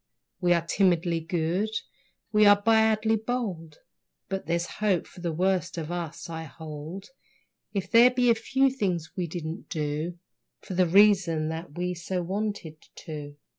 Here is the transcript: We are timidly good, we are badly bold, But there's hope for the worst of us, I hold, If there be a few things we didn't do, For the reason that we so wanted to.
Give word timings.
We 0.39 0.53
are 0.53 0.65
timidly 0.65 1.19
good, 1.19 1.69
we 2.31 2.47
are 2.47 2.59
badly 2.59 3.15
bold, 3.17 3.81
But 4.29 4.47
there's 4.47 4.65
hope 4.81 5.05
for 5.05 5.21
the 5.21 5.31
worst 5.31 5.77
of 5.77 5.91
us, 5.91 6.27
I 6.27 6.45
hold, 6.45 7.09
If 7.71 7.91
there 7.91 8.09
be 8.09 8.31
a 8.31 8.33
few 8.33 8.71
things 8.71 9.11
we 9.15 9.27
didn't 9.27 9.69
do, 9.69 10.17
For 10.59 10.73
the 10.73 10.87
reason 10.87 11.49
that 11.49 11.77
we 11.77 11.93
so 11.93 12.23
wanted 12.23 12.77
to. 13.05 13.35